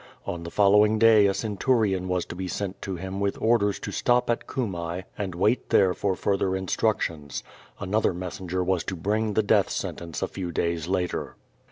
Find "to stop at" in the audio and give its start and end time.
3.81-4.47